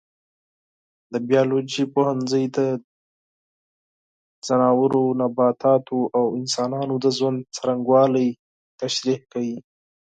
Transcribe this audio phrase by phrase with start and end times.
[1.11, 2.57] د بیولوژي پوهنځی د
[4.47, 8.27] ځناورو، نباتاتو او انسانانو د ژوند څرنګوالی
[8.81, 9.57] تشریح کوي.